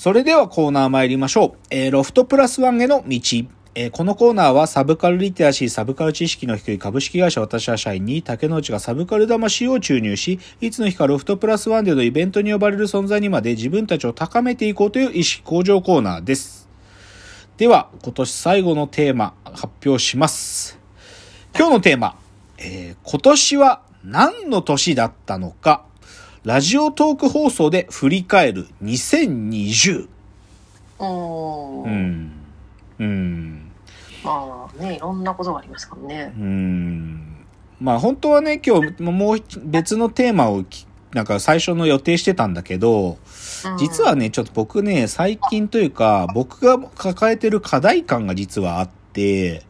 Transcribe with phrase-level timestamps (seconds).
[0.00, 1.58] それではコーナー参りましょう。
[1.68, 3.20] えー、ロフトプラスワンへの道。
[3.74, 16.70] えー、このコーナーはサブカルリテラシー、サブカル知識の低い株式会社私は社員に竹之内がサブカル魂を注入し、いつの日かロフトプラスワンでのイベントに呼ばれる存在にまで自分たちを高めていこうという意識向上コーナーです。
[17.58, 20.78] では、今年最後のテーマ発表します。
[21.54, 22.18] 今日のテーマ、
[22.56, 25.84] えー、今年は何の年だったのか、
[26.44, 30.08] ラジオトーク放送で振り返る2020。
[30.98, 32.32] おーうん。
[32.98, 33.70] うん。
[34.24, 36.32] まあね、いろんなことがありますからね。
[36.38, 37.46] うん。
[37.78, 43.18] まあ本当はね、今日もう別のテーマをきなんか最初の予定してたんだけど、
[43.64, 49.66] うん実はね、ちょっと僕ね、最近というか、僕が抱えてる課題感が実はあって、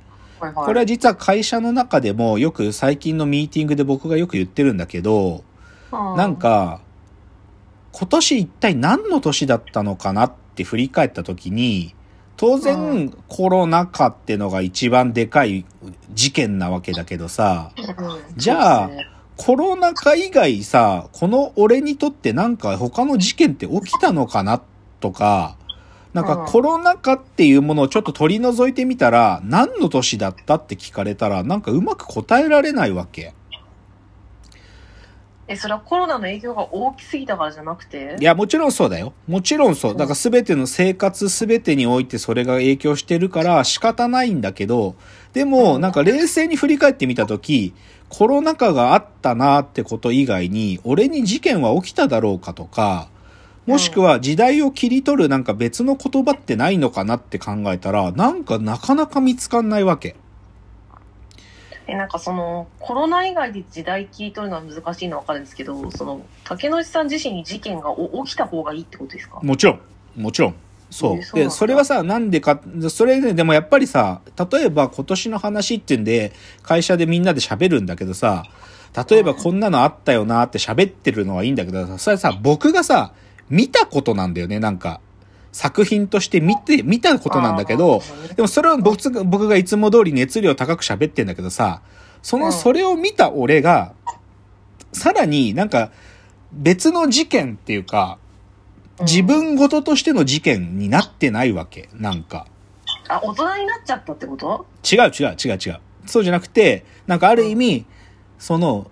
[0.54, 5.49] これは実は会社の中でもよく最近のミーティングで僕がよく言ってるんだけど、う
[5.92, 6.80] なん、か、
[7.92, 11.94] 今年一体何の年だったのかなって振り返った時に、
[12.36, 15.66] 当う然コロナ禍ってのが一番でかい
[16.14, 18.38] 事件なわけだけどさ、うん。
[18.38, 18.90] じゃあ
[19.36, 24.62] コロナ禍以外さ、この俺にとってなんか他の事件って起きたのかな
[25.00, 25.56] とか、
[26.12, 33.34] なんかうんコロナ禍っていうものをちょっと取り除いてみたら、何の年だったって聞かれたら、なんかうまく答えられないわけ。
[35.50, 38.16] え、それはコロナの影響が大きすぎたからじゃなくて？
[38.20, 39.12] いや、もちろんそうだよ。
[39.26, 39.96] もちろんそう。
[39.96, 44.94] だから全ての生活全てにおいてそれが影響してるから仕方ないんだけど、
[45.32, 47.74] でもなんか冷静に振り返ってみたとき、
[48.08, 53.08] コロナ禍があったなってこと以外に、俺に事件は起きただろうかとか、
[53.66, 60.14] もしくは時代を切り取るなんか別の言葉ってないのかなって考えたら、なんかなかなか見つかんないわけ。
[61.86, 69.40] え、なんかその、コロナ以外で時代聞い取るのは難しいのはわかるんですけど、その、竹之内さん自身に事件がお起きた方がいいってことですか？
[69.42, 69.80] もちろん。
[70.16, 70.54] もちろん。
[70.90, 71.36] そう。
[71.36, 74.20] で、えそれはさ、なんでか、それね、でもやっぱりさ、
[74.50, 78.44] 例えば今年の話ってんで、会社でみんなで喋るんだけどさ、
[79.08, 83.12] 例えばこんなのあったよなって喋ってるのはいいんだけどさ、それさ、僕がさ、
[83.48, 85.00] 見たことなんだよね、なんか。
[85.52, 88.02] 作品として見て、見たことなんだけど、
[88.36, 91.82] でもそれは僕が僕がいつも通り熱量高く喋ってんだけどさ、
[92.22, 93.94] その、うんそれを見た俺が、
[94.92, 95.90] さらになんか
[96.52, 98.18] 別の事件っていうか、
[99.00, 101.88] 自分事としての事件になってないわけ。
[101.94, 102.46] なんか。
[103.08, 104.66] あ、大人になっちゃったってこと？
[104.84, 105.80] 違う違う違う違う。
[106.06, 107.86] そうじゃなくて、なんかある意味、
[108.38, 108.90] その、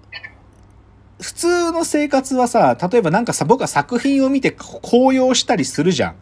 [1.20, 6.16] 普通の生活はさ、例えばなんかさ、僕は作品を見て高揚したりするじゃん。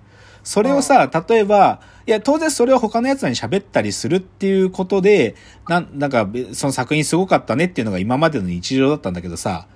[0.47, 5.35] それをさ、例えば、いや、当然それを他の奴らに喋ったりするっていうことで、
[5.69, 9.67] なん、なんか、その作品すごかったねっていうのが今までの日常だったんだけどさ、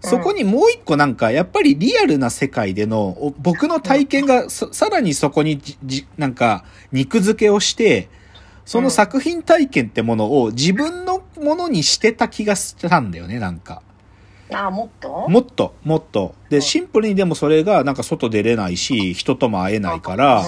[0.00, 8.08] そこにもう一個なんか、やっぱりリアルな世界での、お僕の体験が ささらにそこにじ、じ、なんか、肉付けをして、
[8.64, 13.80] その作品体験ってものを自分のものにしてた気がしたんだよね、なんか。
[14.52, 15.26] あ、もっと？
[15.28, 16.34] もっと、もっと。
[16.50, 20.44] で、シンプルにでもそれがなんか外出れないし、人とも会えないから。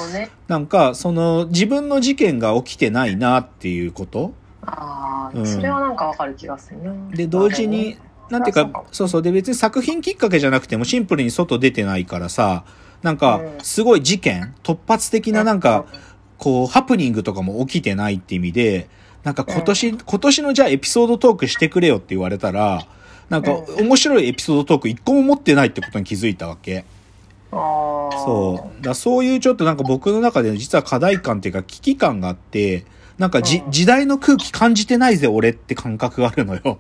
[0.47, 4.33] なんか、その自分の事件が起きてないなっていうこと？
[4.63, 6.93] ああ、うんそれはなんかわかる気がするな。
[7.11, 7.99] で、同時に、
[8.31, 9.23] なんていうかそうそう。
[9.23, 12.65] で、別に作品きっかけじゃなくてもシンプルに外出てないからさ、
[13.03, 13.61] なんかう、ん。
[13.63, 15.87] すごい事件、突発的ななんか、
[16.37, 18.89] こう、ハプニングとかも起きてないって意味で、
[19.25, 22.87] なんか今年、今年のじゃあエピソードトークしてくれよって言われたら、
[23.29, 26.85] なんかう面白いエピソードトーク一個も持ってないってことに気づいたわけ。
[27.51, 28.83] そう。
[28.83, 32.85] だそういうちょっとなんか僕の中で実は課題感っていうか危機感があって、
[33.19, 36.79] なんかじ、うん時代の空気感じてないぜ俺って感覚があるのよ。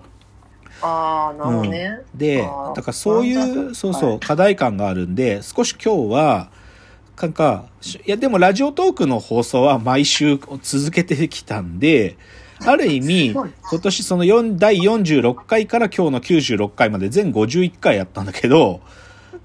[0.81, 2.01] ああ、なるほどね。
[2.15, 6.51] であー、だからそういう、くそうそう、はい課題感があるんで、少し今日は、
[7.21, 12.17] なんか、しいやでもラジオトークの放送は毎週続けてきたんで、
[12.65, 18.81] ある意味、今年その4第46回から今日の96回まで全51回やったんだけど、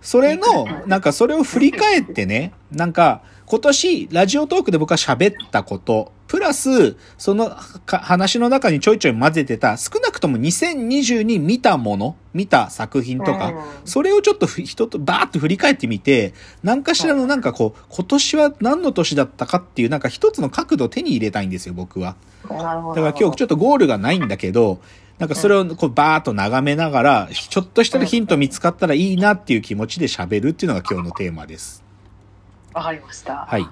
[0.02, 3.22] それの、なんかそれを振り返ってね、なんか
[3.54, 7.52] 今年ラジオトークで僕は喋ったこと、プラスその
[7.86, 13.56] か話の中にちょいちょい混ぜてた、少なくとも2020に見たもの、見た作品とか、うん。
[13.86, 16.34] それをちょっとふ人とバーッと振り返ってみて、
[16.64, 22.16] 何かしらのなんかこう、今年は何の年だったかっていうなんか一つの角度を手に入れたいんですよ、僕は。
[22.50, 24.80] だから今日ちょっとゴールがないんだけど、
[25.20, 31.83] なんかそれをこうバーッと眺めながら、ちょっとしたヒント見つかったらいいなっていう気持ちで喋るっていうのが今日のテーマです。
[32.74, 33.46] わかりました。
[33.48, 33.68] はい。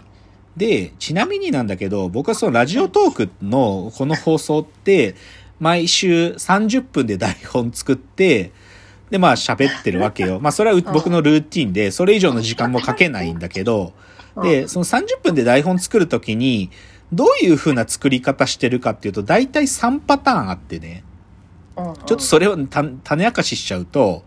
[0.57, 5.15] で、ちなみになんだけど、僕はそのラジオトークのこの放送って、
[5.59, 8.51] 毎週30分で台本作って、
[9.09, 10.39] で、まあ喋ってるわけよ。
[10.39, 13.93] まあそれはう僕のルーティンで、それ以上の時間もかけないんだけど、
[14.41, 16.71] で、その30分で台本作るときに、
[17.13, 21.03] どういう風な作り方してるかっていうと、大体3パターンあってね。
[21.75, 24.23] ちょっとそれをた種明かししちゃうと、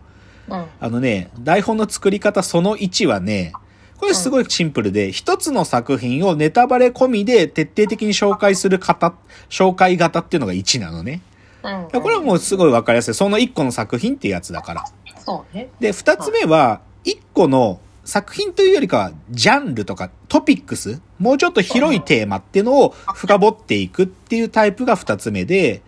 [0.47, 3.53] うんあのね、台本の作り方その1はね、
[3.97, 9.13] これすごいシンプルで、一つの作品をネタバレ込みで徹底的に紹介する方、
[9.49, 11.21] 紹介型っていうのが1なのね。
[11.63, 13.13] うんこれはもうすごいわかりやすい。
[13.15, 14.85] その1個の作品っていうやつだから。
[15.25, 15.69] そうね。
[15.79, 25.81] で、二つ目は、一個の作品というよりかは、ジャンルとかトピックス、もうちょっと広いテーマっていうのを深掘っていくっていうタイプが二つ目で、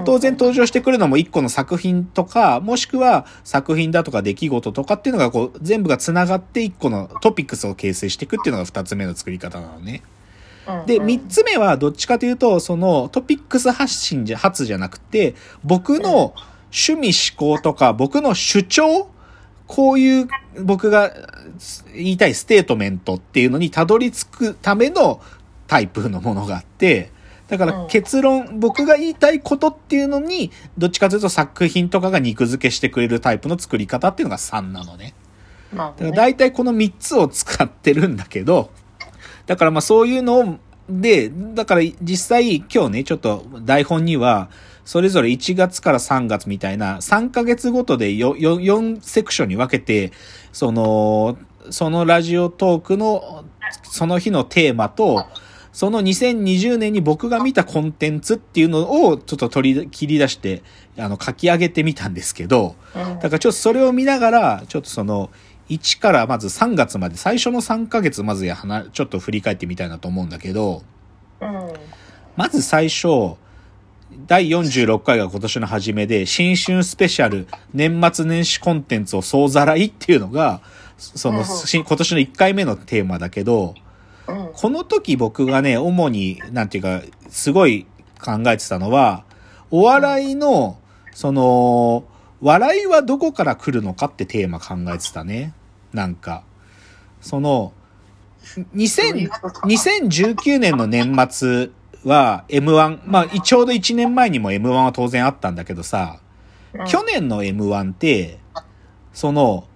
[0.00, 10.02] 当然登場してくるのも一個の作品とか、もしくは作品だとか出来事とかっていうのがこう、全部が繋がって一個のトピックスを形成していくっていうのが二つ目の作り方なのね。
[10.86, 15.34] で、三つ目はどっちかというと、そのトピックス発信じゃ、発じゃなくて、
[15.64, 16.34] 僕の
[16.70, 19.08] 趣味嗜好とか、僕の主張
[19.66, 20.28] こういう
[20.60, 21.12] 僕が
[21.94, 25.20] 言いたいステートメントっていうのにたどり着くための
[25.66, 27.10] タイプのものがあって、
[27.52, 35.12] だからうん結論、僕が言いたいことっていうのに、どっちかというと作品とかが肉付けしてくれるタイプの作り方っていうのが3なのね。
[35.74, 36.16] だからなるほどね。
[36.16, 38.70] 大体この3つを使ってるんだけど、
[39.44, 40.58] だからまあそういうのを、
[40.88, 44.48] で、だから実際今日ね、ちょっと台本には、
[44.86, 50.10] それぞれ1月から3月みたいな3ヶ月ごとで 4, 4セクションに分けて、
[50.54, 51.36] その、
[51.68, 53.44] そのラジオトークの
[53.82, 55.26] その日のテーマと、
[55.72, 60.62] その2020年に僕が見たコンテンツっていうのをちょっと取り、切り出して、
[60.98, 65.30] あの書き上げてみたんですけど、うんだからちょっとそれを見ながら、ちょっとその、
[65.70, 70.82] 1からまず3月まで、最初の3ヶ月まずや話、ちょっと振り返ってみたいなと思うんだけど、
[71.40, 71.72] うん。
[72.36, 73.36] まず最初、
[74.26, 80.60] 第46回が今年の初めで、新春スペシャル年末年始コンテンツを総ざらいっていうのが、
[80.98, 83.74] その、今年の1回目のテーマだけど、
[84.28, 84.50] うん。
[84.54, 87.86] この時僕がね、主に、なんていうか、すごい
[88.22, 89.24] 考えてたのは、
[89.70, 90.78] お笑いの、
[91.12, 92.04] その、
[92.40, 95.54] 笑いはどこから来るのかってテーマ考えてたね。
[95.92, 96.44] なんか、
[97.20, 97.72] その、
[98.74, 99.30] 2000
[99.64, 101.70] 2019年の年末
[102.04, 106.22] は M1、まあ、ちょうど1年前にも M1 は当然あったんだけどさ、うん
[106.86, 108.38] 去年の M1 って、
[109.12, 109.68] その、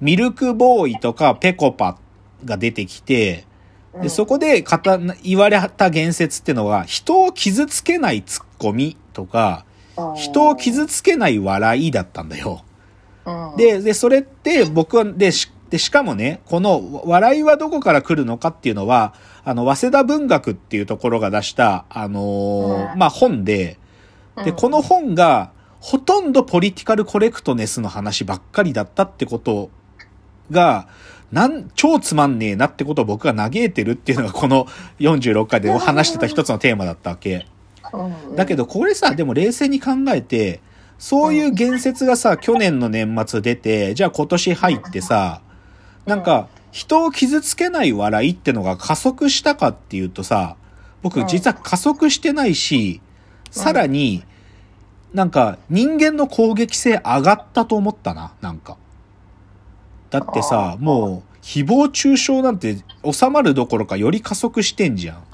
[0.00, 1.98] ミルクボーイとかペコパ
[2.44, 3.44] が出てきて、
[4.02, 9.64] で、そこでかた言われた言説ってのは、人を傷つけないツッコミとか、
[10.16, 12.62] 人を傷つけない笑いだったんだよ。
[13.26, 19.14] うん、で、で、それって僕は、で、しでしかもね、この笑いはどこから来るのかっていうのは、
[19.44, 22.98] あの、早稲田文学っていうところが出した、あのーうん。
[22.98, 23.78] まあ、本で、
[24.44, 24.56] で、うん。
[24.56, 29.70] この本が、ほとんどポリティカルコレクトネスの話ばっかりだったってこと
[30.50, 30.88] が、
[31.32, 34.66] なん、超つまんねえなってことを僕が嘆いてるっていうのがこの
[34.98, 37.46] 46回で話してた一つのテーマだったわけ。
[37.92, 38.36] うん。
[38.36, 40.60] だけどこれさ、でも冷静に考えて、
[40.98, 45.42] そういう言説がさ、去年の年末出て、じゃあ今年入ってさ、
[46.06, 50.56] なんか、人を傷つけない笑いってのが加速したかっていうとさ、
[51.02, 53.00] 僕実は加速してないし、
[53.50, 54.24] さらに、
[55.14, 58.76] なんか人間の攻撃性上がったと思ったな、なんか。
[60.10, 62.78] だってさ、もう、誹謗中傷なんて
[63.10, 65.24] 収まるどころかより加速してんじゃん。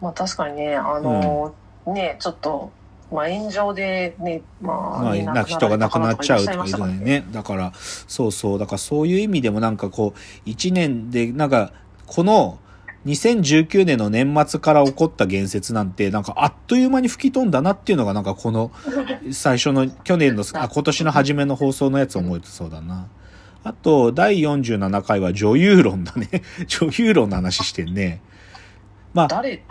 [0.00, 1.54] まあ確かにね、あの
[1.86, 2.70] ね、ちょっと、
[3.12, 7.24] まあ炎上でね、まあ、まあ、ねな人が亡くなっちゃうとかいうのにね。
[7.32, 8.58] だから、そうそう。
[8.58, 11.72] だからそういう意味でもなんかこう、一年で、なんか、
[12.06, 12.58] この、
[13.06, 18.70] 2019年の年末から起こった言説なんて、なんかあっという間に吹き飛んだなっていうのが、なんかこの、
[19.32, 23.08] 最初の、去年の、あ、今年の初めの放送のやつ思えてそうだな。
[23.68, 26.28] あと、第47回は女優論だね。
[26.66, 28.22] 女優論の話してんね。
[29.12, 29.62] まあ、誰？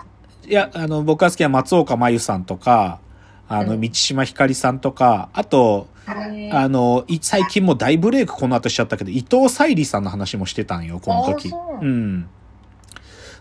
[0.48, 3.00] いや、あの、僕が好きな松岡真優さんとか、
[3.48, 11.50] あの、うん道島ひかりさんとか、あと、えあの、い最近もう大ブレイクこの後しちゃったけど、伊藤沙莉さんの話もしてたんよ、この時。
[11.50, 12.30] ううん。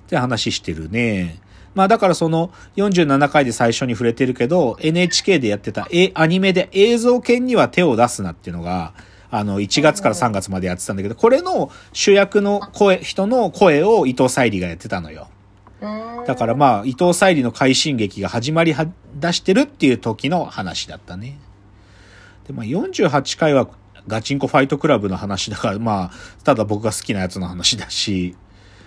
[0.07, 1.39] って話してるね。
[1.75, 8.95] まあだからその47回で最初に触れてるけど、NHK でやってたえアニメで映像犬には手を出すなっていうのが、
[9.37, 15.29] あの、1月から3月までやってたんだけど、これの主役の声、人の声を伊藤沙莉がやってたのよ。
[15.81, 21.39] うんだからまあ、伊藤沙莉の快進撃が始まりは、出してるっていう時の話だったね。
[22.47, 23.69] で、まあ48回は
[24.09, 26.11] ガチンコファイトクラブの話だから、まあ、
[26.43, 28.35] ただ僕が好きなやつの話だし、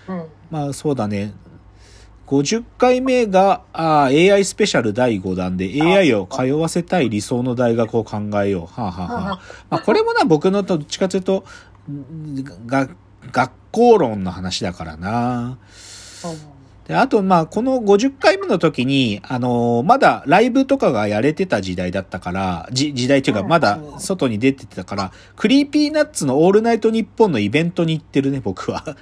[0.08, 0.26] うん。
[0.50, 1.34] まあそうだね。
[2.30, 8.82] 50回目があー AI スペシャル第5弾で AI を通わせたい理想の大学を考えよう。
[8.82, 9.40] はあ、はあはあ、
[9.72, 11.44] まあこれもな、僕のどっちかというと、
[12.68, 12.88] が、
[13.32, 15.58] 学校論の話だからな。
[16.88, 28.96] で、あと、まあ、この50回目の時に、あのーまだライブとかがやれてた時代だったから、じ時代っていうか、うんまだ外に出てたから、クリーピーナッツのオールナイトニッポンのイベントに行ってるね、僕は。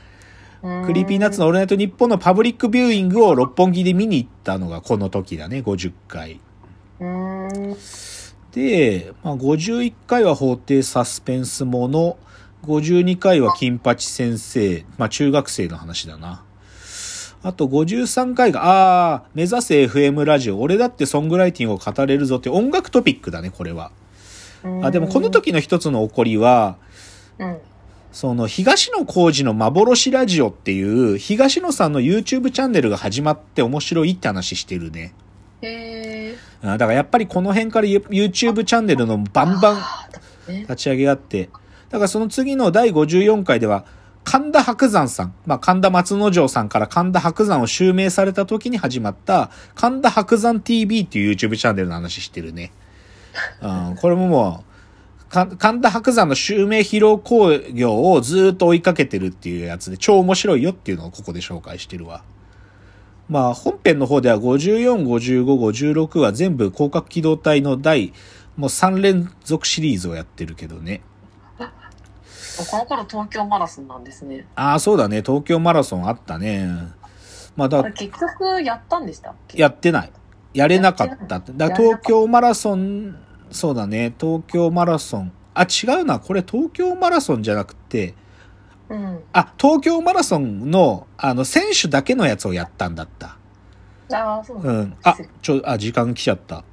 [0.61, 6.39] クリーピーナッツのオールナイトニッポンのパブリックビューイングを六本木で見に行ったのがこの時だね、50回。
[8.51, 12.17] で、まあ、51回は法廷サスペンスもの、
[12.63, 16.43] 52回は金八先生、まあ、中学生の話だな。
[17.43, 23.91] あと53回が、ああ、目指せ FM ラジオ、俺だってソングライティングを語れるぞって音楽トピックだね、これは。
[24.81, 26.77] あ、でもこの時の一つの起こりは、
[27.37, 27.57] うん。
[28.17, 35.13] その東野幸治の幻ラジオっていう東野さんの YouTube チャンネルが始まって面白いって話してるね。
[35.61, 39.81] へだからやっぱりこの辺から YouTube チャンネルのバンバン
[40.61, 41.51] 立ち上げがあって、
[41.89, 43.85] だからその次の第54回では、
[44.23, 52.71] 神田伯山さん、まあ、神田松之丞さんから神田伯山を襲名された時に始まった、神田伯山 TV っていう YouTube チャンネルの話してるね。
[53.61, 54.66] うん、これももう、か
[55.29, 62.23] 神田伯山の襲名披露興行をずーっと追いかけてるっていうやつで超面白いよっていうのをここで紹介してるわ。
[63.29, 65.43] まあ本編の方では54、55、
[66.07, 68.13] 56は全部広角機動隊の第
[68.55, 71.01] もう3連続シリーズをやってるけどね。
[71.57, 74.47] この頃東京マラソンなんですね。
[74.55, 75.21] ああ、そうだね。
[75.21, 76.67] 東京マラソンあったね。
[77.55, 79.61] まあだ結局やったんでしたっけ？
[79.61, 80.11] やってない。
[80.53, 81.39] やれなかった。
[81.39, 83.15] だ東京マラソン、
[83.51, 84.13] そうだね。
[84.19, 85.31] 東京マラソン。
[85.53, 86.19] あ、違うな。
[86.19, 88.13] これ東京マラソンじゃなくて、
[88.89, 89.19] うん。
[89.33, 93.37] あ、東京マラソンの、あの、選手だけのやつをやったんだった。
[94.13, 94.97] ああ、そううなんん。
[95.03, 96.63] あ、ちょ、あ、時間来ちゃった。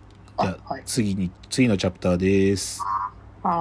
[0.40, 2.80] じゃあ、あはい次に、次のチャプターです。